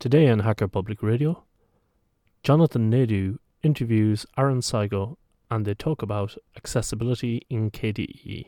[0.00, 1.44] Today on Hacker Public Radio,
[2.42, 5.18] Jonathan Nadeau interviews Aaron Seigo
[5.50, 8.46] and they talk about accessibility in KDE.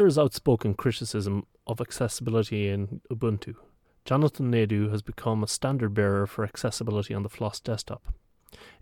[0.00, 3.56] After his outspoken criticism of accessibility in Ubuntu,
[4.06, 8.14] Jonathan Nadeau has become a standard bearer for accessibility on the Floss desktop.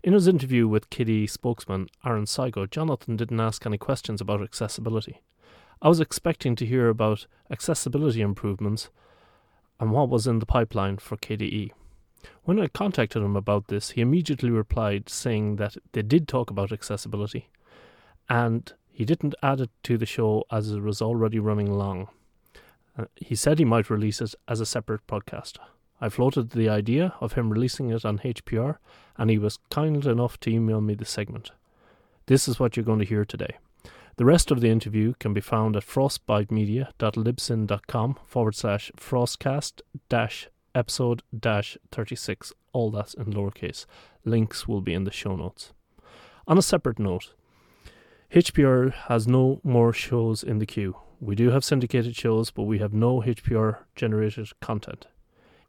[0.01, 5.21] In his interview with KDE spokesman Aaron Seigo, Jonathan didn't ask any questions about accessibility.
[5.81, 8.89] I was expecting to hear about accessibility improvements
[9.77, 11.71] and what was in the pipeline for KDE.
[12.43, 16.71] When I contacted him about this, he immediately replied saying that they did talk about
[16.71, 17.49] accessibility
[18.29, 22.09] and he didn't add it to the show as it was already running long.
[22.97, 25.53] Uh, he said he might release it as a separate podcast.
[26.01, 28.75] I floated the idea of him releasing it on HPR,
[29.17, 31.51] and he was kind enough to email me the segment.
[32.25, 33.55] This is what you're going to hear today.
[34.17, 41.23] The rest of the interview can be found at frostbitemedia.libsyn.com forward slash frostcast dash episode
[41.33, 42.51] dash 36.
[42.73, 43.85] All that's in lowercase.
[44.25, 45.71] Links will be in the show notes.
[46.49, 47.31] On a separate note,
[48.33, 50.95] HPR has no more shows in the queue.
[51.19, 55.07] We do have syndicated shows, but we have no HPR generated content.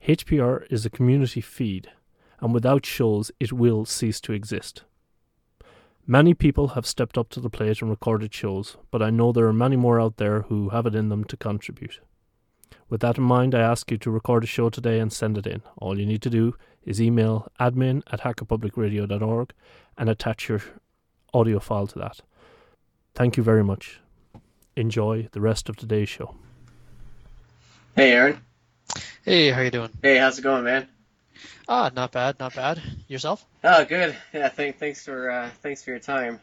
[0.06, 1.90] HPR is a community feed,
[2.38, 4.82] and without shows, it will cease to exist.
[6.06, 9.46] Many people have stepped up to the plate and recorded shows, but I know there
[9.46, 12.00] are many more out there who have it in them to contribute.
[12.90, 15.46] With that in mind, I ask you to record a show today and send it
[15.46, 15.62] in.
[15.78, 19.54] All you need to do is email admin at hackerpublicradio.org
[19.96, 20.60] and attach your
[21.32, 22.20] audio file to that.
[23.20, 24.00] Thank you very much.
[24.76, 26.36] Enjoy the rest of today's show.
[27.94, 28.40] Hey, Aaron.
[29.26, 29.90] Hey, how you doing?
[30.00, 30.88] Hey, how's it going, man?
[31.68, 32.80] Ah, not bad, not bad.
[33.08, 33.44] Yourself?
[33.62, 34.16] Oh, good.
[34.32, 36.40] Yeah, thank, thanks for uh, thanks for your time.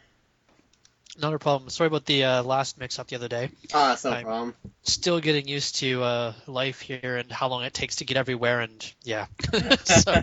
[1.19, 1.71] Not a problem.
[1.71, 3.49] Sorry about the uh, last mix-up the other day.
[3.73, 4.53] Ah, that's no I'm- problem.
[4.83, 8.59] Still getting used to uh, life here and how long it takes to get everywhere,
[8.59, 9.25] and yeah.
[9.83, 10.13] so,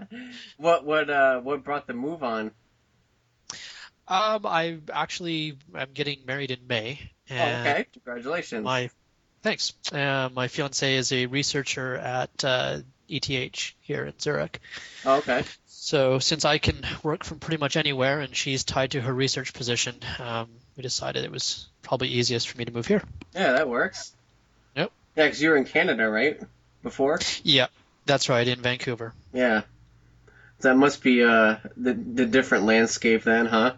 [0.56, 2.52] what what uh what brought the move on?
[4.08, 6.98] Um, I actually I'm getting married in May,
[7.30, 8.64] Oh, and okay, congratulations.
[8.64, 8.90] my
[9.42, 9.72] thanks.
[9.92, 12.78] Uh, my fiance is a researcher at uh,
[13.08, 13.24] ETH
[13.80, 14.60] here in Zurich.
[15.04, 15.44] Oh, okay.
[15.66, 19.52] So since I can work from pretty much anywhere and she's tied to her research
[19.52, 23.02] position, um, we decided it was probably easiest for me to move here.
[23.34, 24.12] Yeah, that works.
[24.76, 24.90] Yep.
[25.16, 26.40] Yeah, 'cause you were in Canada, right?
[26.82, 27.20] Before.
[27.42, 27.66] Yeah,
[28.06, 29.12] that's right, in Vancouver.
[29.32, 29.62] Yeah.
[30.60, 33.74] That must be uh the the different landscape then, huh?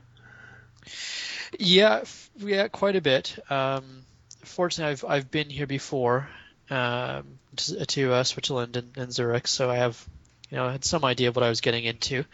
[1.58, 2.04] Yeah,
[2.36, 3.38] yeah, quite a bit.
[3.50, 4.04] Um,
[4.44, 6.28] fortunately, I've I've been here before
[6.70, 10.02] um, to, to uh, Switzerland and, and Zurich, so I have
[10.50, 12.24] you know had some idea of what I was getting into.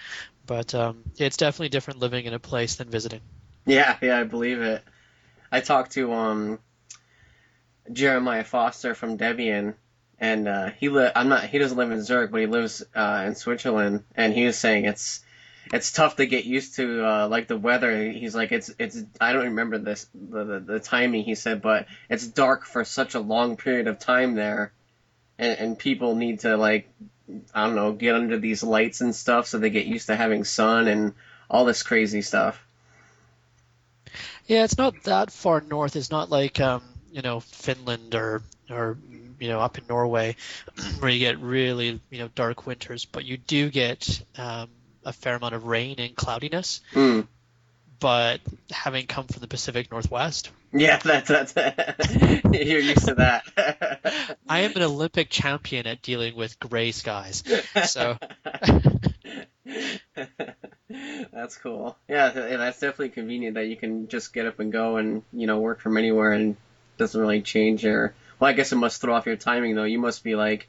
[0.47, 3.21] But um, it's definitely different living in a place than visiting.
[3.65, 4.83] Yeah, yeah, I believe it.
[5.51, 6.59] I talked to um
[7.93, 9.75] Jeremiah Foster from Debian,
[10.19, 13.25] and uh, he li- I'm not he doesn't live in Zurich, but he lives uh,
[13.27, 15.21] in Switzerland, and he was saying it's
[15.73, 18.11] it's tough to get used to uh, like the weather.
[18.11, 21.87] He's like it's it's I don't remember this the, the the timing he said, but
[22.09, 24.73] it's dark for such a long period of time there,
[25.39, 26.89] and and people need to like
[27.55, 30.45] I don't know get under these lights and stuff so they get used to having
[30.45, 31.15] sun and
[31.49, 32.63] all this crazy stuff.
[34.47, 35.97] Yeah, it's not that far north.
[35.97, 38.99] It's not like um, you know Finland or or
[39.39, 40.37] you know up in Norway
[40.99, 44.69] where you get really you know dark winters, but you do get um,
[45.05, 46.81] a fair amount of rain and cloudiness.
[46.93, 47.27] Mm.
[48.01, 48.41] But
[48.71, 51.55] having come from the Pacific Northwest, Yeah, that's that's
[52.53, 54.39] you're used to that.
[54.49, 57.45] I am an Olympic champion at dealing with gray skies.
[57.85, 58.19] So
[61.33, 61.97] that's cool.
[62.09, 65.23] Yeah, th- yeah, that's definitely convenient that you can just get up and go and
[65.33, 66.57] you know work from anywhere and
[66.99, 68.15] doesn't really change your.
[68.41, 69.85] Well, I guess it must throw off your timing though.
[69.85, 70.69] You must be like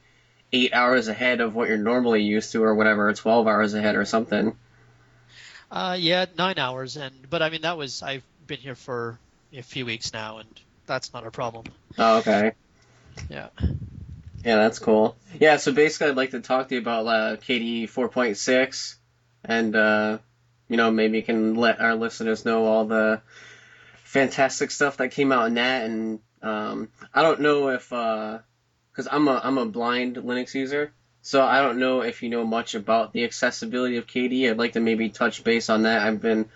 [0.54, 3.96] eight hours ahead of what you're normally used to, or whatever, or twelve hours ahead
[3.96, 4.56] or something.
[5.72, 9.18] uh, yeah, nine hours, and but I mean that was I've been here for
[9.52, 10.50] a few weeks now, and
[10.86, 11.66] that's not a problem.
[11.98, 12.54] Oh, okay.
[13.30, 13.50] Yeah.
[14.44, 15.16] Yeah, that's cool.
[15.40, 18.96] Yeah, so basically, I'd like to talk to you about uh, KDE 4.6,
[19.46, 20.18] and uh,
[20.70, 23.22] you know maybe you can let our listeners know all the
[24.04, 27.94] fantastic stuff that came out in that, and Um, I don't know if
[28.94, 32.46] because I'm a I'm a blind Linux user, so I don't know if you know
[32.46, 34.52] much about the accessibility of KDE.
[34.52, 36.06] I'd like to maybe touch base on that.
[36.06, 36.48] I've been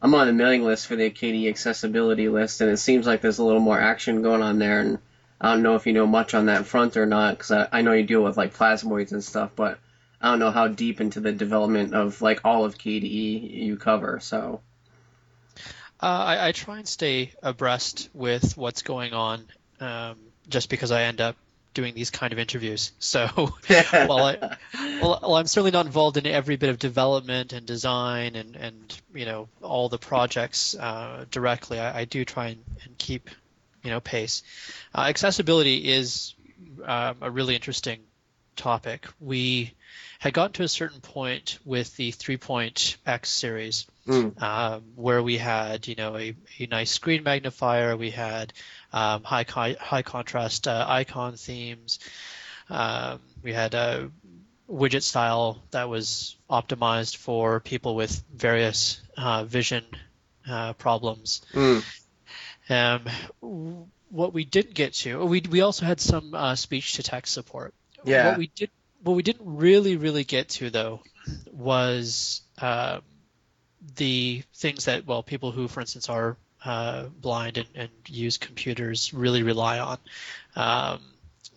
[0.00, 3.38] I'm on the mailing list for the KDE accessibility list, and it seems like there's
[3.38, 4.80] a little more action going on there.
[4.80, 4.98] And
[5.40, 7.82] I don't know if you know much on that front or not, because I, I
[7.82, 9.78] know you deal with like plasmoids and stuff, but
[10.20, 14.20] I don't know how deep into the development of like all of KDE you cover.
[14.20, 14.60] So.
[16.02, 19.44] Uh, I, I, try and stay abreast with what's going on,
[19.80, 20.16] um,
[20.48, 21.36] just because I end up
[21.74, 22.92] doing these kind of interviews.
[23.00, 23.26] So
[24.06, 24.56] while I,
[25.02, 29.24] well, I'm certainly not involved in every bit of development and design and, and you
[29.24, 33.30] know all the projects uh, directly, I, I, do try and, and, keep
[33.82, 34.42] you know pace.
[34.94, 36.34] Uh, accessibility is
[36.84, 38.00] um, a really interesting
[38.54, 39.06] topic.
[39.18, 39.72] We
[40.20, 44.40] had gotten to a certain point with the 3.x series mm.
[44.42, 48.52] um, where we had you know a, a nice screen magnifier, we had
[48.92, 49.46] um, high
[49.80, 51.98] high contrast uh, icon themes.
[52.68, 54.10] Um, we had a
[54.68, 59.84] widget style that was optimized for people with various uh, vision
[60.48, 61.40] uh, problems.
[61.54, 61.82] Mm.
[62.68, 67.32] Um, what we didn't get to, we we also had some uh, speech to text
[67.32, 67.72] support.
[68.04, 68.28] Yeah.
[68.28, 68.70] What we did,
[69.02, 71.00] what we didn't really really get to though,
[71.52, 73.02] was um,
[73.96, 79.14] the things that well people who, for instance, are uh, blind and, and, use computers
[79.14, 79.98] really rely on.
[80.56, 81.00] Um,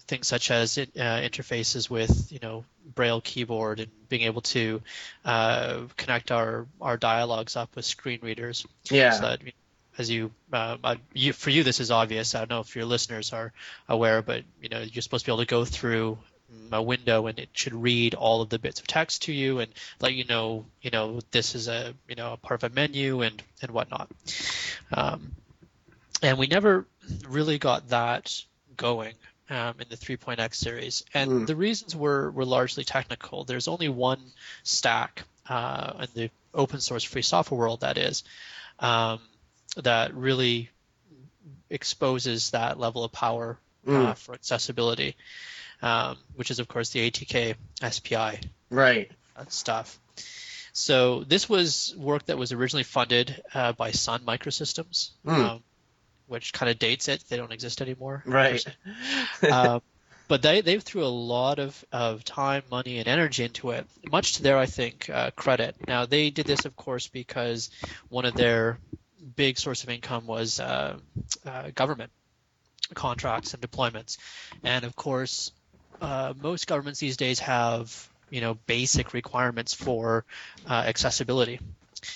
[0.07, 2.63] things such as it, uh, interfaces with you know
[2.95, 4.81] braille keyboard and being able to
[5.25, 8.65] uh, connect our our dialogues up with screen readers.
[8.89, 9.11] Yeah.
[9.11, 9.41] So that,
[9.97, 12.33] as you, uh, you, for you this is obvious.
[12.33, 13.53] I don't know if your listeners are
[13.87, 16.17] aware, but you know you're supposed to be able to go through
[16.71, 19.71] a window and it should read all of the bits of text to you and
[19.99, 23.21] let you know, you know, this is a, you know, a part of a menu
[23.21, 24.09] and, and whatnot.
[24.91, 25.35] Um,
[26.21, 26.85] and we never
[27.27, 28.41] really got that
[28.77, 29.13] going
[29.49, 31.03] um, in the 3.x series.
[31.13, 31.47] And mm.
[31.47, 33.43] the reasons were, were largely technical.
[33.43, 34.21] There's only one
[34.63, 38.23] stack uh, in the open source free software world, that is,
[38.79, 39.19] um,
[39.77, 40.69] that really
[41.69, 44.05] exposes that level of power mm.
[44.05, 45.15] uh, for accessibility
[45.83, 47.55] um, which is of course the ATK
[47.91, 48.39] SPI
[48.71, 49.11] right
[49.49, 49.99] stuff.
[50.71, 55.31] So this was work that was originally funded uh, by Sun Microsystems, mm.
[55.31, 55.63] um,
[56.25, 57.23] which kind of dates it.
[57.29, 58.23] They don't exist anymore.
[58.25, 58.65] Right.
[59.43, 59.81] uh,
[60.27, 64.33] but they they threw a lot of, of time, money, and energy into it, much
[64.33, 65.75] to their I think uh, credit.
[65.87, 67.69] Now they did this, of course, because
[68.09, 68.79] one of their
[69.35, 70.97] big source of income was uh,
[71.45, 72.11] uh, government
[72.95, 74.17] contracts and deployments,
[74.63, 75.51] and of course
[76.03, 80.25] uh, most governments these days have you know basic requirements for
[80.69, 81.59] uh, accessibility.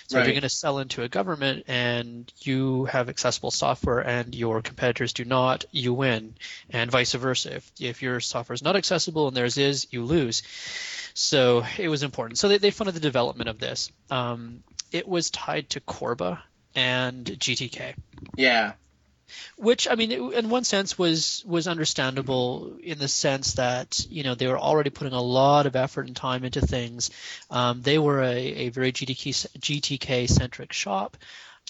[0.08, 0.22] So right.
[0.22, 4.62] if you're going to sell into a government and you have accessible software and your
[4.62, 6.36] competitors do not, you win,
[6.70, 7.56] and vice versa.
[7.56, 10.44] If, if your software is not accessible and theirs is, you lose.
[11.14, 12.38] So it was important.
[12.38, 13.90] So they, they funded the development of this.
[14.12, 14.62] Um,
[14.92, 16.44] it was tied to Corba
[16.76, 17.96] and GTK.
[18.36, 18.74] Yeah
[19.58, 24.36] which I mean, in one sense, was was understandable in the sense that you know
[24.36, 27.10] they were already putting a lot of effort and time into things.
[27.50, 31.18] Um, they were a, a very GTK GTK centric shop,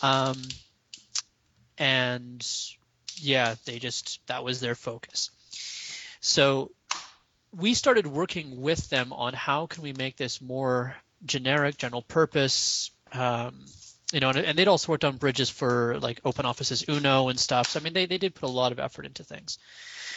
[0.02, 0.42] um,
[1.78, 2.46] and
[3.16, 5.32] yeah, they just that was their focus.
[6.20, 6.72] So
[7.56, 10.96] we started working with them on how can we make this more
[11.26, 12.92] generic, general purpose.
[13.14, 13.66] Um,
[14.12, 17.40] you know, and, and, they'd also worked on bridges for like Open Office's Uno and
[17.40, 17.68] stuff.
[17.68, 19.58] So I mean, they, they did put a lot of effort into things.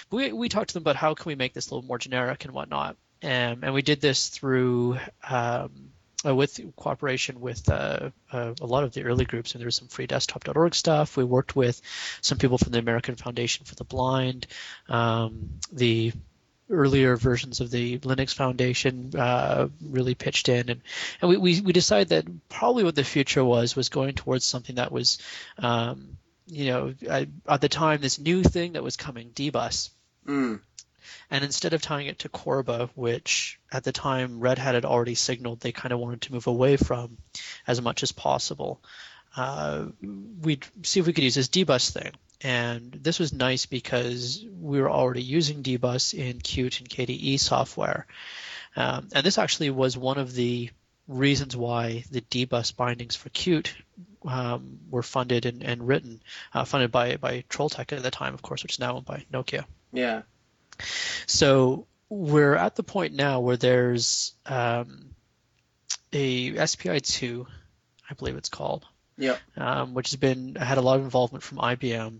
[0.08, 1.98] But we we talked to them about how can we make this a little more
[1.98, 5.90] generic and whatnot, um, and we did this through um,
[6.24, 9.54] uh, with cooperation with uh, uh, a lot of the early groups.
[9.54, 11.16] And there was some freedesktop.org stuff.
[11.16, 11.80] We worked with
[12.20, 14.46] some people from the American Foundation for the Blind,
[14.88, 16.12] um, the
[16.70, 20.80] earlier versions of the Linux Foundation uh, really pitched in, and
[21.20, 24.76] and we, we, we decided that probably what the future was was going towards something
[24.76, 25.18] that was,
[25.58, 29.90] um, you know, at, at, the time this new thing that was coming, Dbus.
[30.26, 30.60] Mm.
[31.30, 35.14] And instead of tying it to Corba, which at the time Red Hat had already
[35.14, 37.18] signaled they kind of wanted to move away from
[37.66, 38.80] as much as possible,
[39.36, 39.86] uh,
[40.42, 42.12] we'd see if we could use this Dbus thing.
[42.42, 48.06] And this was nice because we were already using dbus in Qt and KDE software.
[48.76, 50.70] Um, and this actually was one of the
[51.06, 53.68] reasons why the dbus bindings for Qt
[54.24, 56.22] um, were funded and, and written,
[56.54, 59.24] uh, funded by, by Trolltech at the time, of course, which is now owned by
[59.32, 59.64] Nokia.
[59.92, 60.22] Yeah.
[61.26, 65.14] So we're at the point now where there's um,
[66.12, 67.46] a SPI2,
[68.08, 68.86] I believe it's called,
[69.20, 69.36] yeah.
[69.56, 72.18] Um, which has been had a lot of involvement from IBM,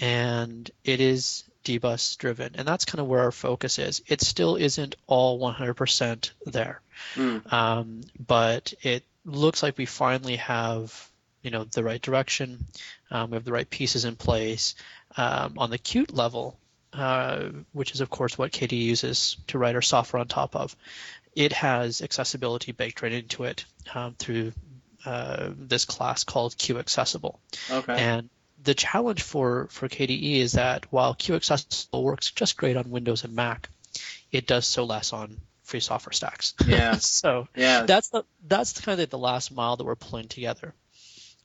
[0.00, 4.02] and it is dbus driven, and that's kind of where our focus is.
[4.08, 6.80] It still isn't all 100% there,
[7.16, 7.52] Mm.
[7.52, 11.08] um, but it looks like we finally have
[11.42, 12.66] you know the right direction.
[13.10, 14.74] Um, we have the right pieces in place
[15.16, 16.56] um, on the Qt level,
[16.92, 20.74] uh, which is of course what KDE uses to write our software on top of.
[21.34, 24.52] It has accessibility baked right into it um, through
[25.04, 27.38] uh, this class called QAccessible.
[27.70, 27.94] Okay.
[27.96, 28.30] And
[28.62, 33.34] the challenge for, for KDE is that while QAccessible works just great on Windows and
[33.34, 33.68] Mac,
[34.30, 36.54] it does so less on free software stacks.
[36.66, 36.96] Yeah.
[36.98, 37.82] so yeah.
[37.82, 40.74] that's the that's kind of the last mile that we're pulling together.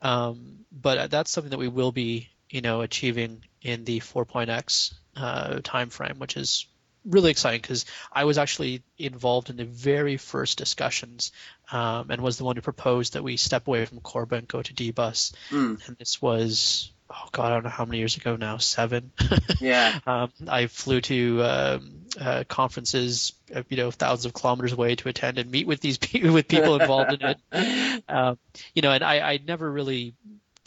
[0.01, 5.59] Um, but that's something that we will be, you know, achieving in the 4.x uh,
[5.63, 6.67] time frame, which is
[7.07, 11.31] really exciting because I was actually involved in the very first discussions
[11.71, 14.61] um, and was the one who proposed that we step away from Corba and go
[14.61, 15.33] to DBus.
[15.49, 15.87] Mm.
[15.87, 19.11] And this was, oh god, I don't know how many years ago now, seven.
[19.59, 19.99] Yeah.
[20.05, 25.09] um, I flew to um, uh, conferences, uh, you know, thousands of kilometers away to
[25.09, 27.37] attend and meet with these pe- with people involved in it.
[28.09, 28.37] Um,
[28.75, 30.13] you know, and I, I never really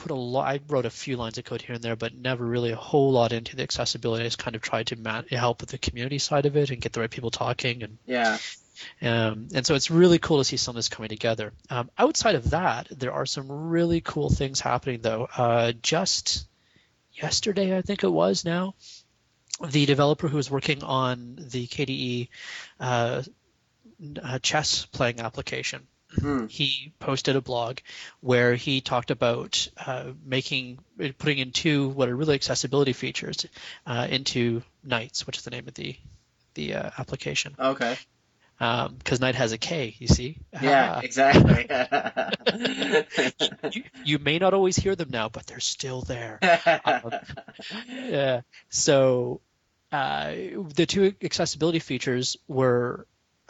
[0.00, 0.49] put a lot.
[0.49, 3.12] I wrote a few lines of code here and there, but never really a whole
[3.12, 4.25] lot into the accessibility.
[4.25, 6.80] I just kind of tried to man- help with the community side of it and
[6.80, 8.38] get the right people talking and Yeah.
[9.02, 11.52] um, and so it's really cool to see some of this coming together.
[11.69, 15.28] Um, outside of that, there are some really cool things happening, though.
[15.37, 16.47] Uh, just
[17.12, 18.75] yesterday, I think it was now,
[19.69, 22.28] the developer who was working on the KDE
[22.80, 23.23] uh,
[24.23, 25.87] uh, chess playing application,
[26.18, 26.50] Mm.
[26.50, 27.78] he posted a blog
[28.20, 30.80] where he talked about uh, making
[31.18, 33.46] putting in two what are really accessibility features
[33.86, 35.96] uh, into Knights, which is the name of the
[36.54, 37.96] the uh, application Okay.
[38.58, 40.38] because Knight has a K, you see.
[40.60, 40.96] Yeah.
[40.96, 41.00] Ah.
[41.04, 41.66] Exactly.
[43.72, 46.38] you, you may not always hear them now, but they're still there.
[47.88, 48.40] Yeah.
[48.68, 49.40] So
[49.92, 50.32] uh,
[50.74, 53.06] the two accessibility features were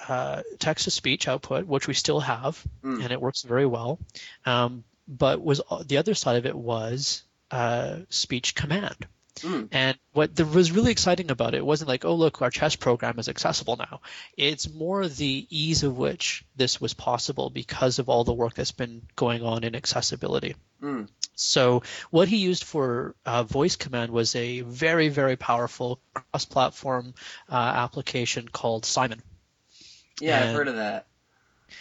[0.09, 3.03] uh, text to speech output, which we still have, Mm.
[3.03, 3.99] and it works very well.
[4.47, 9.07] Um, but was the other side of it was uh, speech command.
[9.39, 9.69] Mm.
[9.73, 13.19] And what there was really exciting about it wasn't like, oh look, our chess program
[13.19, 14.01] is accessible now.
[14.37, 18.73] It's more the ease of which this was possible because of all the work that's
[18.73, 20.57] been going on in accessibility.
[20.83, 21.09] Mm.
[21.35, 27.15] So what he used for uh, voice command was a very very powerful cross-platform
[27.49, 29.23] uh, application called Simon.
[30.21, 31.07] Yeah, I've heard of that.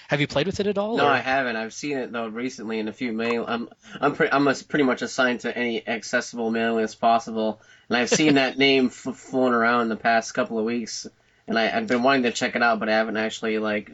[0.07, 0.97] Have you played with it at all?
[0.97, 1.55] No, or- I haven't.
[1.55, 3.45] I've seen it though recently in a few mail.
[3.47, 3.69] I'm
[3.99, 8.09] I'm pretty I'm as- pretty much assigned to any accessible mail list possible, and I've
[8.09, 11.07] seen that name f- flown around the past couple of weeks,
[11.47, 13.91] and I, I've been wanting to check it out, but I haven't actually like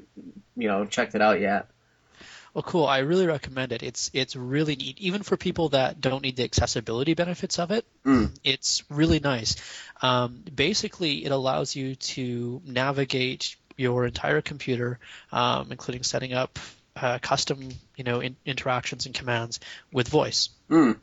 [0.57, 1.67] you know checked it out yet.
[2.53, 2.85] Well, cool.
[2.85, 3.81] I really recommend it.
[3.83, 7.85] It's it's really neat, even for people that don't need the accessibility benefits of it.
[8.05, 8.37] Mm.
[8.43, 9.55] It's really nice.
[10.01, 14.99] Um, basically, it allows you to navigate your entire computer,
[15.31, 16.59] um, including setting up
[16.95, 19.59] uh, custom, you know, in, interactions and commands
[19.91, 20.49] with voice.
[20.69, 20.97] Mm.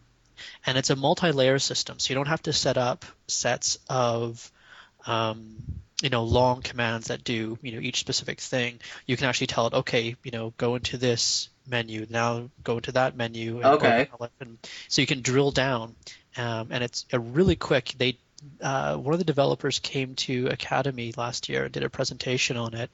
[0.67, 4.51] And it's a multi-layer system, so you don't have to set up sets of
[5.07, 5.57] um,
[6.03, 9.69] you know long commands that do you know each specific thing you can actually tell
[9.69, 14.09] it okay you know go into this menu now go into that menu and Okay.
[14.41, 15.95] and so you can drill down
[16.37, 18.19] um, and it's a really quick they
[18.61, 22.75] uh, one of the developers came to Akademy last year and did a presentation on
[22.75, 22.91] it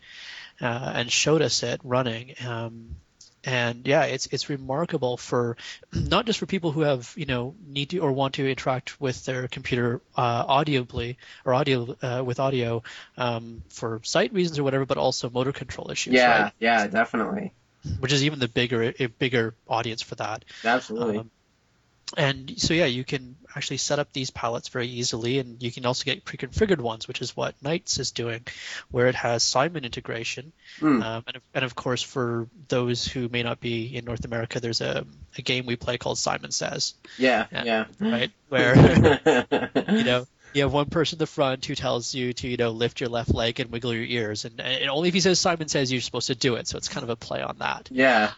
[0.60, 2.96] uh, and showed us it running um,
[3.44, 5.56] and yeah, it's it's remarkable for
[5.92, 9.24] not just for people who have you know need to or want to interact with
[9.24, 12.82] their computer uh, audibly or audio uh, with audio
[13.16, 16.52] um, for sight reasons or whatever, but also motor control issues, Yeah, right?
[16.58, 17.52] yeah, definitely,
[18.00, 20.44] Which is even the bigger a bigger audience for that.
[20.64, 21.18] absolutely.
[21.18, 21.30] Um,
[22.16, 25.84] and so yeah, you can actually set up these palettes very easily, and you can
[25.84, 28.46] also get pre-configured ones, which is what Knights is doing,
[28.90, 30.52] where it has Simon integration.
[30.80, 31.02] Mm.
[31.02, 34.60] Um, and, of- and of course, for those who may not be in North America,
[34.60, 35.04] there's a,
[35.36, 37.64] a game we play called Simon Says, yeah, yeah.
[37.64, 37.84] yeah.
[38.00, 38.30] right?
[38.48, 38.74] Where
[39.88, 42.70] you know you have one person in the front who tells you to you know
[42.70, 45.68] lift your left leg and wiggle your ears, and, and only if he says Simon
[45.68, 46.66] Says you're supposed to do it.
[46.68, 47.88] So it's kind of a play on that.
[47.90, 48.32] yeah.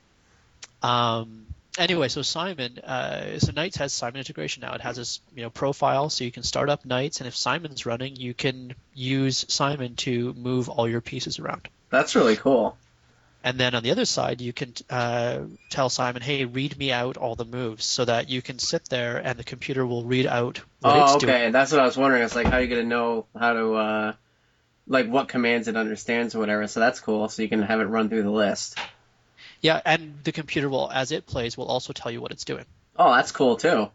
[0.83, 1.47] Um,
[1.81, 4.75] anyway, so Simon, uh, so Knights has Simon integration now.
[4.75, 7.87] It has this you know profile, so you can start up Knights, and if Simon's
[7.87, 11.69] running, you can use Simon to move all your pieces around.
[11.91, 12.77] That's really cool.
[13.43, 17.17] And then on the other side, you can uh, tell Simon, "Hey, read me out
[17.17, 20.61] all the moves," so that you can sit there and the computer will read out
[20.81, 21.39] what Oh, it's okay.
[21.39, 21.53] doing.
[21.53, 22.23] That's what I was wondering.
[22.23, 24.13] It's like how are you gonna know how to uh
[24.87, 26.67] like what commands it understands or whatever.
[26.67, 27.29] So that's cool.
[27.29, 28.79] So you can have it run through the list.
[29.61, 32.65] Yeah, and the computer will, as it plays, will also tell you what it's doing.
[32.97, 33.91] Oh, that's cool too.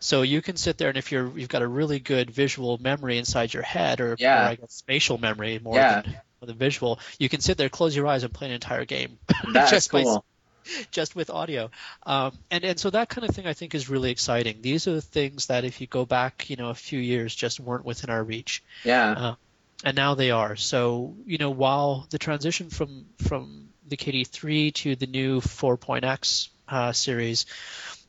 [0.00, 3.18] So you can sit there, and if you're you've got a really good visual memory
[3.18, 4.46] inside your head, or, Yeah.
[4.46, 6.02] or I guess spatial memory more Yeah.
[6.02, 9.18] than than visual, you can sit there, close your eyes, and play an entire game
[9.52, 10.24] That's just by cool.
[10.90, 11.70] just with audio.
[12.04, 14.60] Um, and and so that kind of thing I think is really exciting.
[14.60, 17.60] These are the things that if you go back, you know, a few years, just
[17.60, 19.34] weren't within our reach, Yeah.
[19.84, 20.56] and now they are.
[20.56, 26.48] So you know, while the transition from from the KDE 3 to the new 4.x
[26.66, 27.44] uh, series.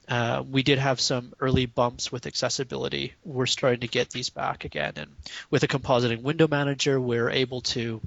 [0.07, 3.13] Uh, we did have some early bumps with accessibility.
[3.25, 5.11] We're starting to get these back again, and
[5.49, 7.99] with a compositing window manager, we're able to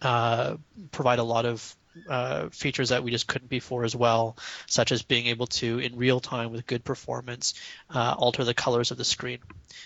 [0.00, 0.56] uh,
[0.90, 1.76] provide a lot of
[2.08, 4.36] uh, features that we just couldn't before as well,
[4.66, 7.54] such as being able to, in real time with good performance,
[7.94, 9.38] uh, alter the colors of the screen.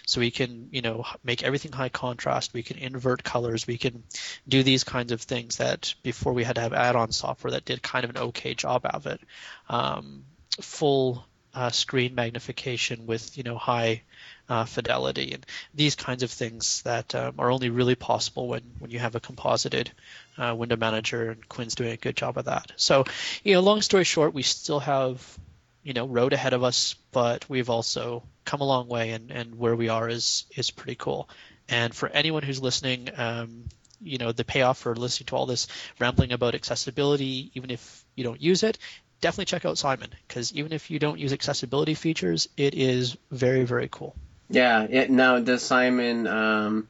[0.06, 2.52] So we can, you know, make everything high contrast.
[2.52, 3.66] We can invert colors.
[3.66, 4.02] We can
[4.46, 7.82] do these kinds of things that before we had to have add-on software that did
[7.82, 9.20] kind of an okay job of it.
[9.68, 10.24] Um,
[10.60, 14.02] full uh, screen magnification with, you know, high
[14.50, 18.90] uh, fidelity and these kinds of things that um, are only really possible when, when
[18.90, 19.90] you have a composited
[20.36, 22.72] uh, window manager and KWin's doing a good job of that.
[22.76, 23.04] So,
[23.44, 25.38] you know, long story short, we still have,
[25.84, 29.56] you know, road ahead of us, but we've also come a long way and, and
[29.56, 31.28] where we are is, is pretty cool.
[31.68, 33.66] And for anyone who's listening, um,
[34.02, 35.68] you know, the payoff for listening to all this
[36.00, 38.78] rambling about accessibility, even if you don't use it,
[39.20, 43.64] definitely check out Simon because even if you don't use accessibility features, it is very,
[43.64, 44.16] very cool.
[44.50, 44.82] Yeah.
[44.82, 46.26] It, now, does Simon?
[46.26, 46.88] Um,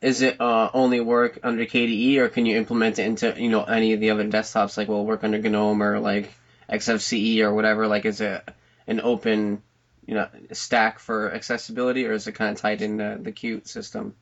[0.00, 3.64] is it uh, only work under KDE, or can you implement it into you know
[3.64, 4.76] any of the other desktops?
[4.76, 6.32] Like, will work under GNOME or like
[6.70, 7.86] XFCE or whatever?
[7.86, 8.48] Like, is it
[8.86, 9.62] an open
[10.06, 13.68] you know stack for accessibility, or is it kind of tied in the, the Qt
[13.68, 14.14] system?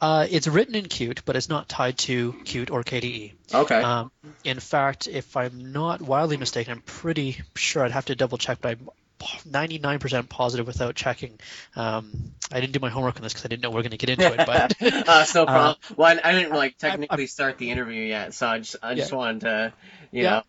[0.00, 3.34] Uh, it's written in Qt, but it's not tied to Qt or KDE.
[3.52, 3.82] Okay.
[3.82, 4.10] Um,
[4.42, 8.58] in fact, if I'm not wildly mistaken, I'm pretty sure I'd have to double check,
[8.60, 8.88] but I'm
[9.20, 11.38] 99% positive without checking.
[11.74, 12.12] Um,
[12.52, 13.96] I didn't do my homework on this because I didn't know we are going to
[13.96, 14.46] get into it.
[14.46, 14.56] But
[15.08, 15.76] uh, it's no uh, problem.
[15.96, 19.10] well, I, I didn't like technically start the interview yet, so I just I just
[19.10, 19.16] Yeah.
[19.16, 19.72] wanted to,
[20.12, 20.30] you Yeah.
[20.30, 20.42] know,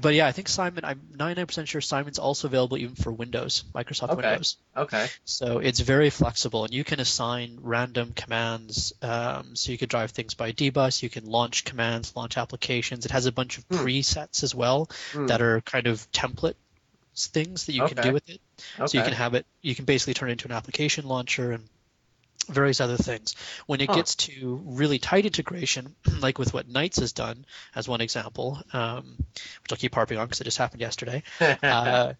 [0.00, 0.84] but yeah, I think Simon.
[0.84, 4.28] I'm 99% sure Simon's also available even for Windows, Microsoft Okay.
[4.28, 4.56] Windows.
[4.76, 8.92] okay, So it's very flexible, and you can assign random commands.
[9.02, 11.02] Um, so you could drive things by dbus.
[11.02, 13.04] You can launch commands, launch applications.
[13.04, 13.76] It has a bunch of Hmm.
[13.76, 15.26] presets as well Hmm.
[15.26, 16.54] that are kind of template
[17.14, 18.40] things that you can do with it.
[18.78, 19.46] okay, So you can have it.
[19.62, 21.64] You can basically turn it into an application launcher and
[22.48, 23.34] various other things.
[23.66, 23.94] When it Huh.
[23.96, 29.16] gets to really tight integration, like with what Knights has done, as one example, um,
[29.62, 31.22] which I'll keep harping on because it just happened yesterday
[31.62, 32.12] uh,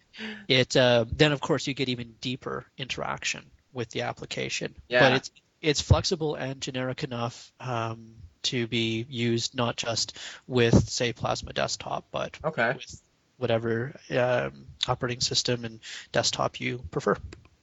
[0.47, 4.73] it uh, then of course you get even deeper interaction with the application.
[4.87, 4.99] Yeah.
[4.99, 5.31] But it's
[5.61, 12.05] it's flexible and generic enough um, to be used not just with say Plasma Desktop,
[12.11, 12.73] but okay.
[12.75, 13.01] with
[13.37, 15.79] whatever um, operating system and
[16.11, 17.17] desktop you prefer.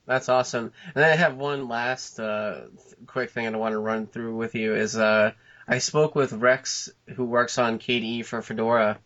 [0.07, 0.73] That's awesome.
[0.95, 2.63] And I have one last uh,
[3.07, 5.33] quick thing I want to run through with you is uh,
[5.67, 8.99] I spoke with Rex, who works on KDE for Fedora,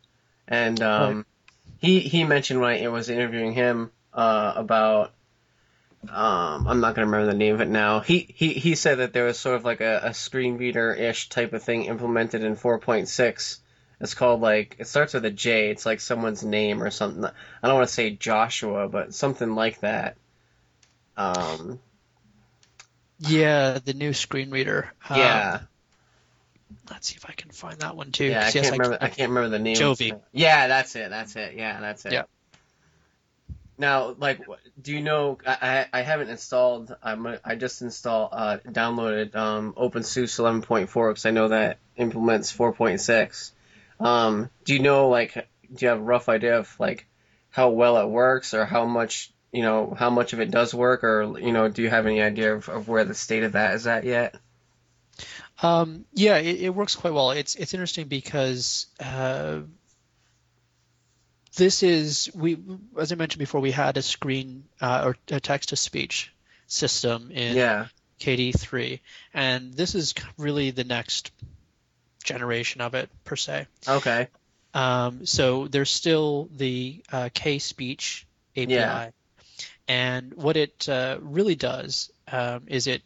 [0.49, 1.27] and um,
[1.79, 5.13] he he mentioned when I was interviewing him uh, about
[6.09, 8.01] um, I'm not gonna remember the name of it now.
[8.01, 11.29] He he he said that there was sort of like a, a screen reader ish
[11.29, 13.59] type of thing implemented in 4.6.
[14.01, 15.71] It's called like it starts with a J.
[15.71, 17.25] It's like someone's name or something.
[17.25, 20.17] I don't want to say Joshua, but something like that.
[21.17, 21.81] Um,
[23.19, 24.93] Yeah, the new screen reader.
[25.09, 25.61] Um, yeah,
[26.91, 28.27] let's see if I can find that one too.
[28.27, 28.41] yeah.
[28.41, 28.99] I can't yes, remember.
[29.01, 29.77] I can't remember the name.
[29.77, 30.21] Jovie.
[30.33, 31.09] Yeah, that's it.
[31.09, 31.55] That's it.
[31.55, 32.13] Yeah, that's it.
[32.13, 32.25] Yeah.
[33.79, 34.41] Now, like,
[34.81, 35.39] do you know?
[35.47, 36.95] I I I haven't installed.
[37.03, 43.53] I'm I just installed uh downloaded um OpenSUSE 11.4 because I know that implements 4.6.
[44.01, 47.07] Um, do you know like do you have a rough idea of like
[47.51, 51.03] how well it works or how much you know how much of it does work
[51.05, 53.75] or you know do you have any idea of, of where the state of that
[53.75, 54.35] is at yet?
[55.63, 57.31] Um, yeah, it, it works quite well.
[57.31, 59.61] It's it's interesting because uh,
[61.57, 62.59] this is we
[62.99, 66.33] as I mentioned before, we had a screen uh, or a text to speech
[66.67, 67.87] system in Yeah.
[68.21, 69.01] KDE 3,
[69.35, 71.33] and this is really the next
[72.27, 73.67] generation of it per se.
[73.89, 74.29] Okay.
[74.75, 78.25] Um, so there's still the uh, KSpeech
[78.57, 79.11] API, Yeah.
[79.89, 83.03] and what it uh, really does um, is it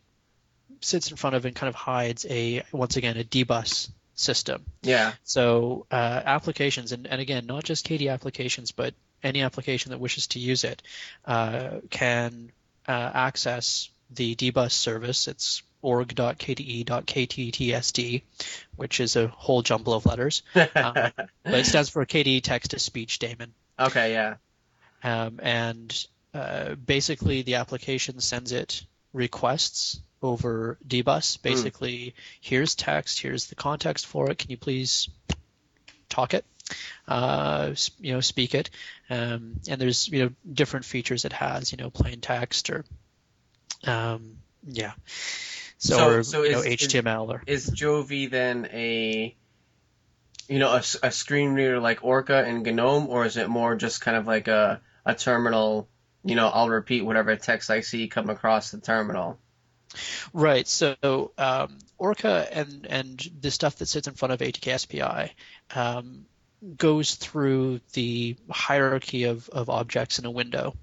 [0.81, 4.65] sits in front of and kind of hides a once again a dbus system.
[4.83, 5.13] Yeah.
[5.25, 10.27] So uh, applications, and, and again, not just KDE applications, but any application that wishes
[10.29, 10.83] to use it
[11.25, 12.51] uh, can
[12.89, 15.29] uh, access the dbus service.
[15.29, 18.23] It's org.kde.kttsd,
[18.77, 21.15] which is a whole jumble of letters, but
[21.45, 23.53] it stands for KDE text to speech daemon.
[23.79, 24.13] okay.
[24.13, 24.35] Yeah.
[25.03, 33.47] Um, and uh, basically the application sends it requests over dbus basically here's text here's
[33.47, 35.09] the context for it can you please
[36.09, 36.45] talk it
[37.09, 38.71] uh, you know speak it
[39.09, 42.85] um, and there's you know different features it has you know plain text or
[43.85, 44.93] um, yeah
[45.81, 49.35] so, So- or, so you know, is- is- html or Is Jovie then a,
[50.49, 54.01] you know, a, a screen reader like Orca and GNOME, or is it more just
[54.01, 55.89] kind of like a, a terminal,
[56.25, 59.39] you know, I'll repeat whatever text I see come across the terminal?
[60.33, 60.69] Right.
[60.69, 65.35] So um, Orca and and the stuff that sits in front of ATK SPI
[65.75, 66.27] um,
[66.77, 70.77] goes through the hierarchy of, of objects in a window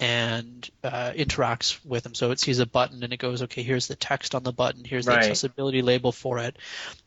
[0.00, 2.14] and uh, interacts with them.
[2.14, 4.84] So it sees a button and it goes, okay, here's the text on the button,
[4.84, 5.22] here's the Right.
[5.22, 6.56] accessibility label for it,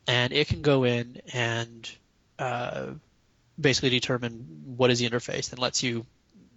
[0.08, 1.90] and it can go in and
[2.38, 2.88] uh,
[3.60, 6.06] basically determine what is the interface and lets you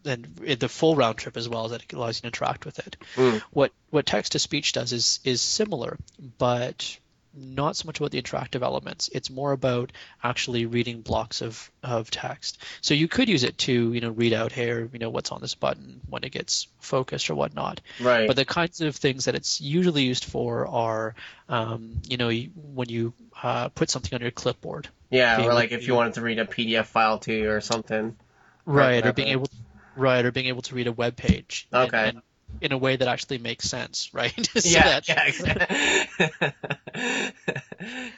[0.05, 0.25] and
[0.61, 2.97] the full round trip as well as it allows you to interact with it.
[3.17, 3.43] Mm.
[3.51, 5.99] What what text to speech does is is similar,
[6.39, 6.99] but
[7.37, 9.11] not so much about the interactive elements.
[9.13, 12.63] It's more about actually reading blocks of, of text.
[12.81, 15.41] So you could use it to, you know, read out here, you know, what's on
[15.41, 17.81] this button when it gets focused or whatnot.
[18.01, 18.27] Right.
[18.27, 21.15] But the kinds of things that it's usually used for are,
[21.49, 25.73] um, you know, when you uh, put something on your clipboard, yeah, being or like
[25.73, 28.17] if you wanted to read a PDF file to you or something.
[28.65, 29.49] right, or being able,
[29.95, 32.09] right, or being able to read a web page, and- Okay.
[32.09, 32.23] and
[32.61, 34.33] in a way that actually makes sense, right?
[34.59, 36.53] So yeah, that- yeah, exactly.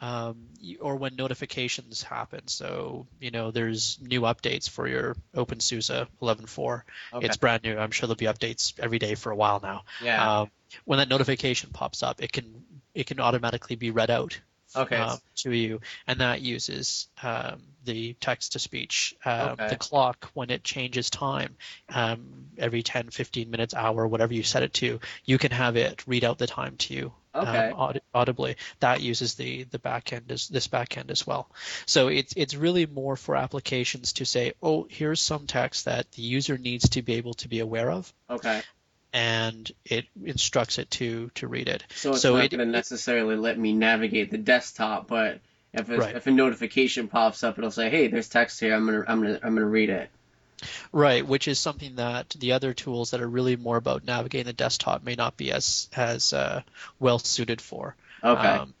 [0.00, 0.48] um,
[0.80, 2.48] or when notifications happen.
[2.48, 6.82] So you know, there's new updates for your OpenSUSE 11.4.
[7.14, 7.26] Okay.
[7.26, 7.78] It's brand new.
[7.78, 9.82] I'm sure there'll be updates every day for a while now.
[10.02, 10.40] yeah.
[10.40, 10.50] Um,
[10.84, 12.64] when that notification pops up, it can
[12.94, 14.40] it can automatically be read out
[14.76, 14.96] okay.
[14.96, 19.14] um, to you, and that uses um, the text to speech.
[19.24, 19.68] Um, Okay.
[19.68, 21.56] The clock, when it changes time
[21.88, 26.06] um, every 10, 15 minutes, hour, whatever you set it to, you can have it
[26.06, 27.70] read out the time to you Okay.
[27.70, 28.56] um, aud- audibly.
[28.80, 31.48] That uses the the back end as this back end as well.
[31.86, 36.22] So it's it's really more for applications to say, oh, here's some text that the
[36.22, 38.62] user needs to be able to be aware of, okay.
[39.12, 41.84] And it instructs it to to read it.
[41.94, 45.40] So it's So not it- going to necessarily let me navigate the desktop, but
[45.72, 46.16] if a, Right.
[46.16, 48.74] if a notification pops up, it'll say, "Hey, there's text here.
[48.74, 50.10] I'm gonna I'm gonna I'm gonna read it."
[50.92, 54.52] Right, which is something that the other tools that are really more about navigating the
[54.52, 56.62] desktop may not be as as uh,
[57.00, 57.96] well suited for.
[58.22, 58.40] Okay.
[58.40, 58.74] Um,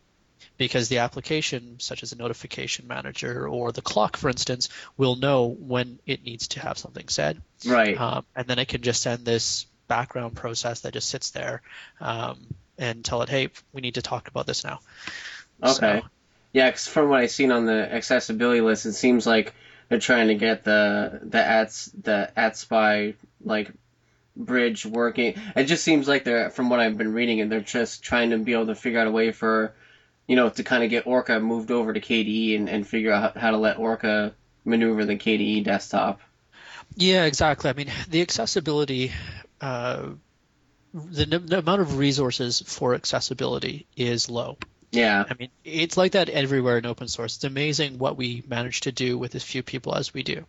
[0.58, 5.46] because the application, such as a notification manager or the clock, for instance, will know
[5.48, 7.98] when it needs to have something said, right.
[8.00, 11.62] um, and then it can just send this background process that just sits there
[12.00, 12.46] um,
[12.78, 14.80] and tell it, "Hey, we need to talk about this now."
[15.62, 16.00] Okay.
[16.00, 16.08] So,
[16.54, 19.54] Yeah, 'cause from what I've seen on the accessibility list, it seems like
[19.88, 23.14] they're trying to get the the ads the AT-SPI
[23.44, 23.70] like
[24.36, 25.34] bridge working.
[25.56, 28.38] It just seems like they're from what I've been reading, and they're just trying to
[28.38, 29.74] be able to figure out a way for
[30.26, 33.36] you know to kind of get Orca moved over to KDE and, and figure out
[33.36, 36.20] how to let Orca maneuver the KDE desktop.
[36.96, 37.70] Yeah, exactly.
[37.70, 39.12] I mean, the accessibility,
[39.62, 40.08] uh,
[40.92, 44.58] the, the amount of resources for accessibility is low.
[44.90, 45.24] Yeah.
[45.28, 47.36] I mean, it's like that everywhere in open source.
[47.36, 50.44] It's amazing what we manage to do with as few people as we do,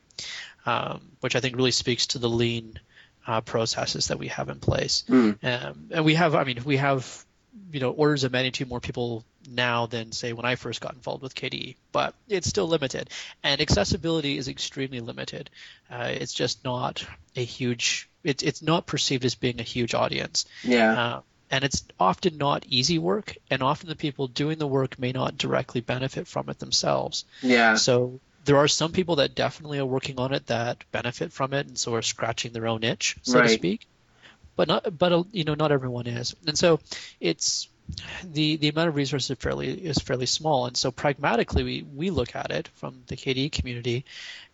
[0.66, 2.80] um, which I think really speaks to the lean
[3.26, 5.06] uh, processes that we have in place.
[5.08, 5.38] Mm.
[5.44, 7.26] Um, and we have, I mean, we have,
[7.72, 11.24] you know, orders of magnitude more people now than say when I first got involved
[11.24, 13.10] with KDE, but it's still limited.
[13.44, 15.50] And accessibility is extremely limited.
[15.90, 18.10] Uh, it's just not a huge.
[18.24, 20.46] It's it's not perceived as being a huge audience.
[20.64, 20.94] Yeah.
[20.94, 25.12] Uh, and it's often not easy work, and often the people doing the work may
[25.12, 27.26] not directly benefit from it themselves.
[27.44, 27.76] Yeah.
[27.76, 31.68] So there are some people that definitely are working on it that benefit from it,
[31.68, 33.52] and so are scratching their own itch, so to Right.
[33.52, 33.88] speak.
[34.56, 36.80] But not, but you know, not everyone is, and so
[37.20, 37.68] it's
[38.24, 42.10] the the amount of resources is fairly is fairly small, and so pragmatically we we
[42.10, 44.06] look at it from the KDE community,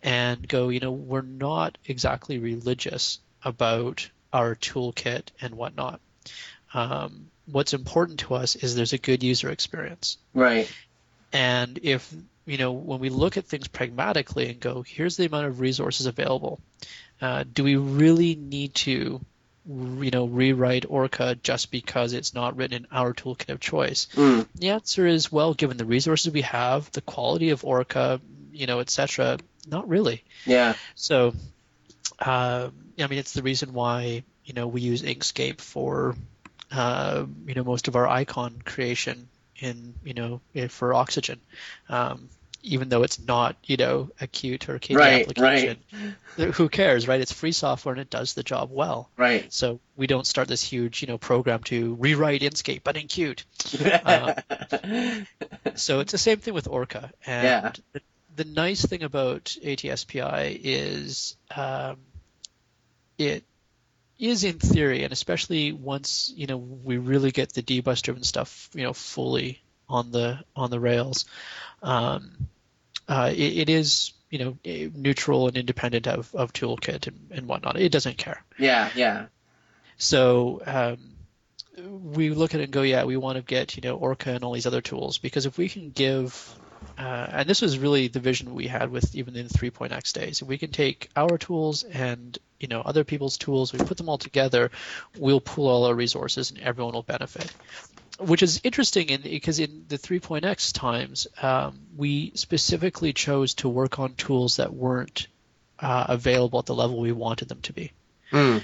[0.02, 6.00] and go, you know, we're not exactly religious about our toolkit and whatnot.
[6.72, 10.18] Um, what's important to us is there's a good user experience.
[10.34, 10.70] Right.
[11.32, 12.12] And if,
[12.46, 16.06] you know, when we look at things pragmatically and go, here's the amount of resources
[16.06, 16.60] available,
[17.20, 19.20] uh, do we really need to,
[19.66, 24.08] you know, rewrite Orca just because it's not written in our toolkit of choice?
[24.14, 24.46] Mm.
[24.54, 28.20] The answer is, well, given the resources we have, the quality of Orca,
[28.52, 30.24] you know, etc., not really.
[30.46, 30.74] Yeah.
[30.94, 31.34] So,
[32.18, 32.70] uh,
[33.02, 36.16] I mean, it's the reason why you know we use Inkscape for
[36.70, 41.40] uh, you know most of our icon creation in you know eh, for Oxygen.
[41.88, 42.28] Um,
[42.62, 45.78] even though it's not, you know, a Qt or KDE Right, application.
[46.36, 47.20] Who cares, right?
[47.20, 49.10] It's free software and it does the job well.
[49.16, 49.50] Right.
[49.52, 53.44] So we don't start this huge, you know, program to rewrite Inkscape, but in Qt.
[54.04, 55.24] Uh,
[55.74, 57.10] so it's the same thing with Orca.
[57.26, 57.72] And Yeah.
[57.92, 58.00] the,
[58.36, 61.96] the nice thing about ATSPI is um,
[63.20, 63.44] it
[64.18, 68.70] is in theory, and especially once you know we really get the dbus driven stuff,
[68.74, 71.26] you know, fully on the on the rails,
[71.82, 72.48] um,
[73.08, 77.78] uh, it, it is you know neutral and independent of, of toolkit and, and whatnot.
[77.78, 78.42] It doesn't care.
[78.58, 79.26] yeah, yeah.
[79.98, 80.98] So um,
[82.14, 84.44] we look at it and go, yeah, we want to get you know Orca and
[84.44, 86.54] all these other tools because if we can give,
[86.98, 90.48] uh, and this was really the vision we had with even in 3.x days, if
[90.48, 94.18] we can take our tools and you know other people's tools, we put them all
[94.18, 94.70] together,
[95.18, 97.52] we'll pool all our resources and everyone will benefit.
[98.18, 103.98] Which is interesting in, because in the 3.x times, um, we specifically chose to work
[103.98, 105.26] on tools that weren't
[105.78, 107.92] uh, available at the level we wanted them to be
[108.30, 108.62] Mm.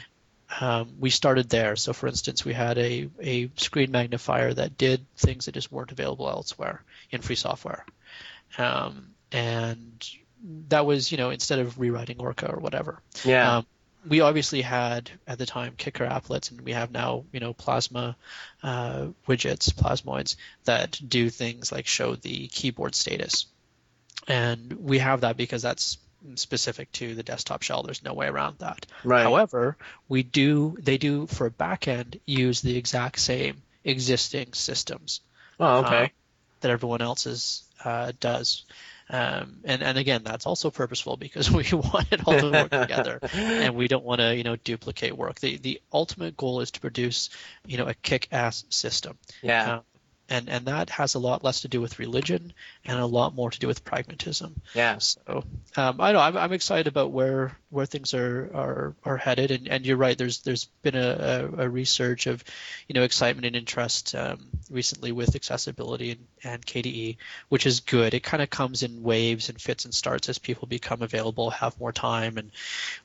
[0.60, 1.74] um, we started there.
[1.74, 5.90] So, for instance, we had a, a screen magnifier that did things that just weren't
[5.90, 7.84] available elsewhere in free software.
[8.58, 10.08] Um, and
[10.68, 13.00] that was, you know, instead of rewriting Orca or whatever.
[13.24, 13.56] Yeah.
[13.56, 13.66] Um,
[14.06, 18.16] we obviously had at the time Kicker applets, and we have now, you know, Plasma
[18.62, 23.46] uh, widgets, Plasmoids that do things like show the keyboard status.
[24.28, 25.98] And we have that because that's
[26.34, 27.82] specific to the desktop shell.
[27.82, 28.86] There's no way around that.
[29.04, 29.22] right.
[29.22, 29.76] However,
[30.08, 35.20] we do they do for a backend use the exact same existing systems
[35.60, 36.04] oh, okay.
[36.04, 36.08] uh,
[36.60, 38.64] that everyone else's uh, does.
[39.08, 43.20] Um, and and again, that's also purposeful because we want it all to work together,
[43.32, 45.40] and we don't want to you know duplicate work.
[45.40, 47.30] The the ultimate goal is to produce
[47.64, 49.76] you know a kick-ass system, yeah.
[49.76, 49.80] uh,
[50.28, 52.52] and and that has a lot less to do with religion
[52.84, 54.60] and a lot more to do with pragmatism.
[54.74, 54.98] yeah.
[54.98, 55.44] So
[55.76, 59.68] um, I know I'm, I'm excited about where where things are are, are headed, and,
[59.68, 60.18] and you're right.
[60.18, 62.42] There's there's been a, a, a research of
[62.88, 67.16] you know excitement and interest um, recently with accessibility and, and KDE,
[67.48, 68.14] which is good.
[68.14, 71.78] It kind of comes in waves and fits and starts as people become available, have
[71.78, 72.50] more time, and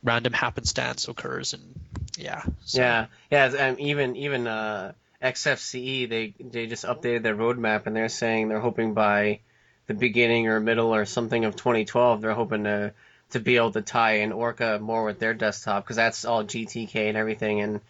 [0.04, 1.80] random happenstance occurs, and
[2.18, 2.44] yeah.
[2.66, 3.46] So, Yeah, yeah.
[3.46, 8.60] Um, even even uh, XFCE, they they just updated their roadmap, and they're saying they're
[8.60, 9.42] hoping by
[9.88, 12.94] the beginning or middle or something of 2012, they're hoping to
[13.32, 17.08] to be able to tie in Orca more with their desktop because that's all GTK
[17.08, 17.62] and everything.
[17.62, 17.82] And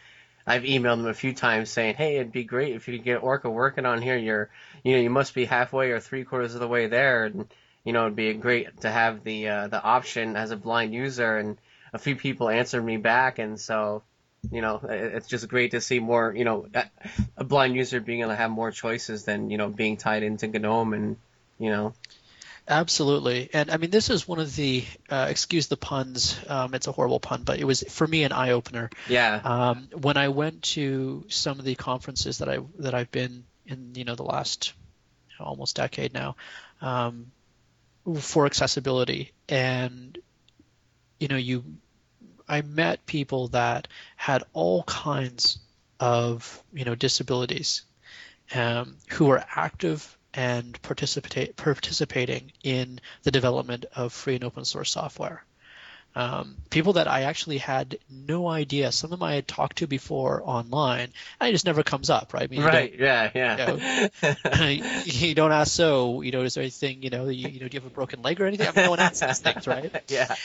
[0.45, 3.23] I've emailed them a few times saying, hey, it'd be great if you could get
[3.23, 4.17] Orca working on here.
[4.17, 4.49] You're
[4.83, 7.47] you know you must be halfway or three quarters of the way there, and
[7.83, 11.37] you know it'd be great to have the uh, the option as a blind user.
[11.37, 11.57] And
[11.93, 14.03] a few people answered me back, and so
[14.49, 16.67] you know, it's just great to see more, you know,
[17.37, 20.47] a- blind user being able to have more choices than, you know, being tied into
[20.47, 21.17] GNOME and,
[21.59, 21.93] you know,
[22.67, 26.39] Absolutely, and I mean this is one of the uh, excuse the puns.
[26.47, 28.89] Um, it's a horrible pun, but it was for me an eye opener.
[29.05, 33.45] yeah, Um, when I went to some of the conferences that I that I've been
[33.65, 34.73] in, you know, the last
[35.39, 36.35] almost decade now,
[36.81, 37.31] um,
[38.19, 40.17] for accessibility, and
[41.19, 41.63] you know, you,
[42.51, 45.59] I met people that had all kinds
[45.99, 47.83] of you know disabilities,
[48.53, 54.91] um, who were active and participate participating in the development of free and open source
[54.91, 55.43] software
[56.15, 58.91] um, people that I actually had no idea.
[58.91, 61.09] Some of them I had talked to before online,
[61.39, 62.43] and it just never comes up, right?
[62.43, 63.65] I mean, you right, yeah, yeah.
[63.65, 65.71] don't, you don't ask.
[65.71, 67.93] So, you know, is there anything, you know, you, you know, do you have a
[67.93, 68.67] broken leg or anything?
[68.67, 70.03] I mean, no one asks these things, right?
[70.09, 70.35] yeah,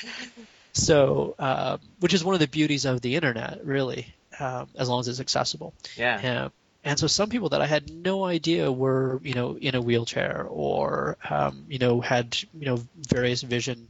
[0.76, 5.00] So, um, which is one of the beauties of the internet, really, um, as long
[5.00, 5.72] as it's accessible.
[5.96, 6.52] yeah, Um,
[6.84, 10.46] and so some people that I had no idea were, you know, in a wheelchair
[10.48, 13.88] or, um, you know, had, you know, various vision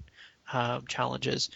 [0.53, 1.51] um, challenges.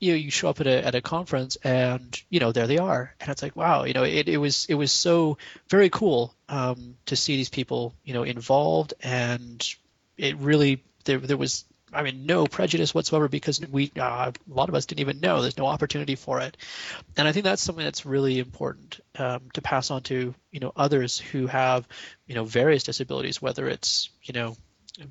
[0.00, 2.78] You know, you show up at a at a conference and you know there they
[2.78, 6.32] are, and it's like wow, you know, it, it was it was so very cool
[6.48, 9.66] um, to see these people, you know, involved, and
[10.16, 14.68] it really there there was I mean no prejudice whatsoever because we uh, a lot
[14.68, 16.56] of us didn't even know there's no opportunity for it,
[17.16, 20.72] and I think that's something that's really important um, to pass on to you know
[20.76, 21.86] others who have
[22.26, 24.56] you know various disabilities, whether it's you know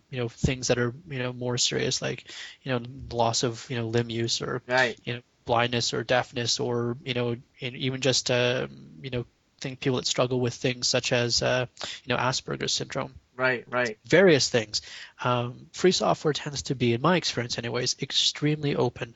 [0.10, 2.26] you know things that are you know more serious like
[2.64, 6.60] you know loss of you know limb use or right, you know blindness or deafness
[6.60, 8.70] or you know even just um,
[9.02, 9.26] you know
[9.60, 11.66] think people that struggle with things such as uh,
[12.04, 13.98] you know Asperger's syndrome right, right.
[14.06, 14.82] various things.
[15.24, 19.16] Um, free software tends to be, in my experience, anyways, extremely open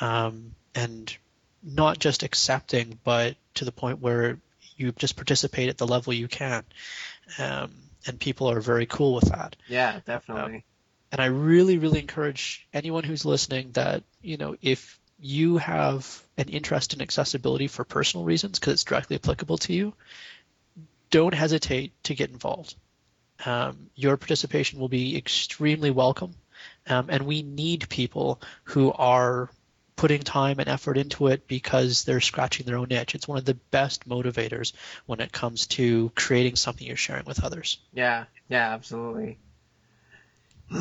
[0.00, 1.16] um, and
[1.62, 4.38] not just accepting, but to the point where
[4.76, 6.64] you just participate at the level you can.
[7.38, 7.74] Um,
[8.06, 9.56] and people are very cool with that.
[9.68, 10.64] Yeah, definitely.
[11.12, 16.48] and I really, really encourage anyone who's listening that, you know, if you have an
[16.48, 19.94] interest in accessibility for personal reasons because it's directly applicable to you,
[21.10, 22.74] don't hesitate to get involved.
[23.44, 26.34] Um, your participation will be extremely welcome,
[26.86, 29.48] um, and we need people who are
[29.98, 33.14] putting time and effort into it because they're scratching their own itch.
[33.14, 34.72] It's one of the best motivators
[35.06, 37.78] when it comes to creating something you're sharing with others.
[37.92, 39.38] Yeah, yeah, absolutely.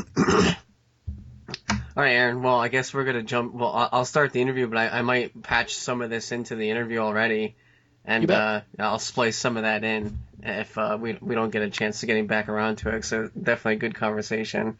[1.97, 2.43] All right, Aaron.
[2.43, 3.53] Well, I guess we're gonna jump.
[3.53, 6.69] Well, I'll start the interview, but I, I might patch some of this into the
[6.69, 7.55] interview already,
[8.07, 11.69] and uh, I'll splice some of that in if uh, we we don't get a
[11.69, 13.03] chance to getting back around to it.
[13.03, 14.79] So definitely a good conversation.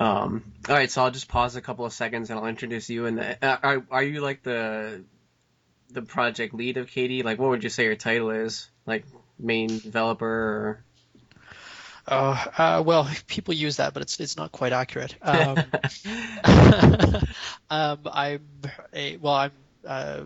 [0.00, 3.04] Um, all right, so I'll just pause a couple of seconds and I'll introduce you.
[3.06, 5.04] And uh, are are you like the
[5.90, 7.24] the project lead of KDE?
[7.24, 8.68] Like, what would you say your title is?
[8.86, 9.04] Like
[9.38, 10.26] main developer?
[10.26, 10.84] Or...
[12.08, 15.14] Uh, uh, well, people use that, but it's it's not quite accurate.
[15.22, 15.58] Um,
[17.70, 18.48] um, I'm
[18.94, 19.52] a, well, I'm
[19.86, 20.22] uh,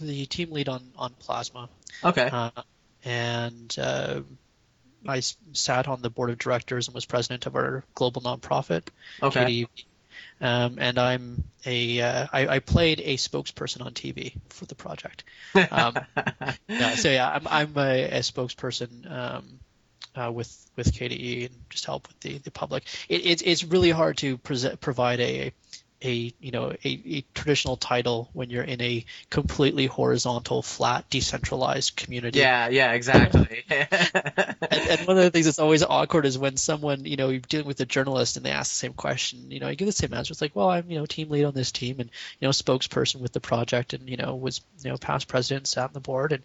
[0.00, 1.68] the team lead on on Plasma.
[2.02, 2.28] Okay.
[2.30, 2.50] Uh,
[3.04, 4.20] and uh,
[5.06, 5.20] I
[5.52, 8.88] sat on the board of directors and was president of our global nonprofit.
[9.22, 9.66] Okay.
[10.42, 15.24] Um, and I'm a uh, I, I played a spokesperson on TV for the project.
[15.54, 15.96] Um,
[16.68, 19.60] yeah, so yeah, I'm I'm a, a spokesperson um,
[20.14, 22.84] uh, with with KDE and just help with the the public.
[23.08, 25.52] It, it's it's really hard to present, provide a
[26.02, 31.96] a you know a, a, traditional title when you're in a completely horizontal, flat, decentralized
[31.96, 32.38] community.
[32.38, 33.64] Yeah, yeah, exactly.
[33.70, 37.40] and, and, one of the things that's always awkward is when someone you know you're
[37.40, 39.50] dealing with a journalist and they ask the same question.
[39.50, 40.32] You know, you give the same answer.
[40.32, 42.10] It's like, well, I'm you know team lead on this team and
[42.40, 45.84] you know spokesperson with the project and you know was you know past president, sat
[45.84, 46.42] on the board, and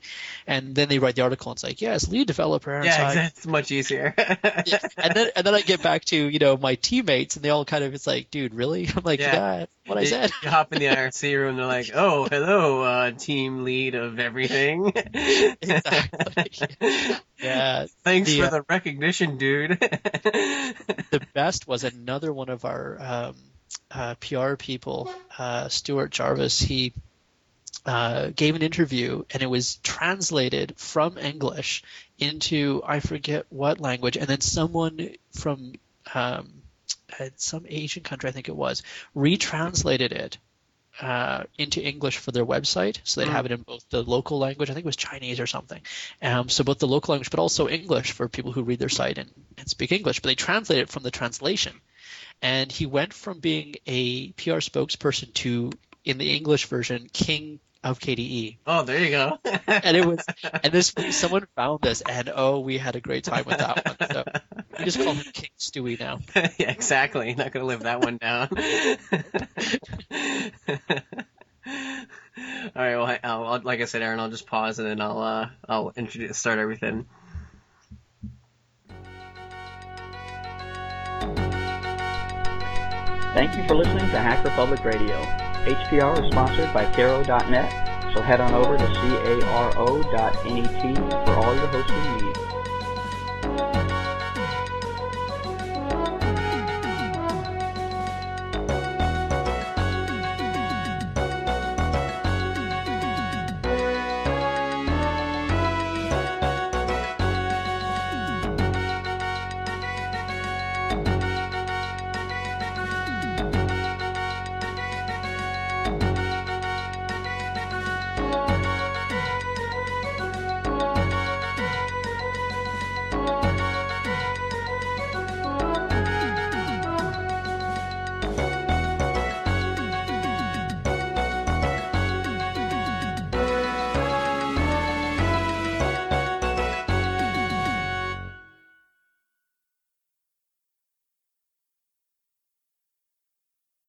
[0.47, 2.71] and then they write the article and it's like, yes, lead developer.
[2.71, 3.23] Yeah, exactly.
[3.23, 4.13] it's much easier.
[4.65, 7.49] yeah, and then and then I get back to you know my teammates and they
[7.49, 8.89] all kind of it's like, dude, really?
[8.95, 9.44] I'm like, yeah
[9.85, 10.31] what I said.
[10.43, 14.87] You hop in the IRC room, they're like, "Oh, hello, uh, team lead of everything."
[15.13, 16.51] exactly.
[17.37, 17.85] Yeah.
[18.03, 19.71] Thanks the, for uh, the recognition, dude.
[19.79, 23.35] the best was another one of our um,
[23.91, 26.59] uh, PR people, uh, Stuart Jarvis.
[26.59, 26.93] He
[27.85, 31.83] uh, gave an interview and it was translated from English
[32.17, 35.73] into I forget what language, and then someone from
[36.13, 36.61] um,
[37.35, 38.83] some Asian country, I think it was,
[39.15, 40.37] retranslated it
[41.01, 43.33] uh, into English for their website, so they'd mm.
[43.33, 45.81] have it in both the local language, I think it was Chinese or something.
[46.21, 49.17] Um, so both the local language, but also English for people who read their site
[49.17, 50.21] and, and speak English.
[50.21, 51.73] But they translate it from the translation,
[52.41, 55.71] and he went from being a PR spokesperson to,
[56.05, 58.57] in the English version, King of KDE.
[58.65, 59.37] Oh, there you go.
[59.67, 60.25] and it was,
[60.63, 64.09] and this someone found this, and oh, we had a great time with that one.
[64.11, 64.23] So
[64.79, 66.19] we just call him King Stewie now.
[66.57, 67.35] yeah, exactly.
[67.35, 68.49] Not gonna live that one down.
[71.67, 72.97] All right.
[72.97, 75.93] Well, I'll, I'll, like I said, Aaron, I'll just pause and then I'll uh, I'll
[75.95, 77.05] introduce start everything.
[83.35, 85.44] Thank you for listening to Hacker Public Radio.
[85.65, 92.17] HPR is sponsored by Caro.net, so head on over to caro.net for all your hosting
[92.17, 92.24] needs.